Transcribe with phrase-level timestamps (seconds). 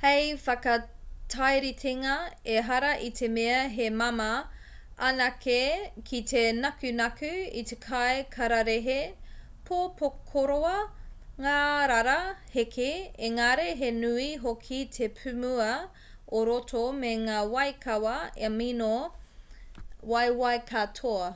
[0.00, 2.10] hei whakatairitenga
[2.56, 4.26] ehara i te mea he māmā
[5.06, 5.56] anake
[6.10, 7.32] ki te nakunaku
[7.62, 8.98] i te kai kararehe
[9.70, 10.72] pōpokorua
[11.48, 12.16] ngārara
[12.54, 12.88] hēkī
[13.30, 15.68] engari he nui hoki te pūmua
[16.42, 18.16] o roto me ngā waikawa
[18.52, 18.94] amino
[20.14, 21.28] waiwai katoa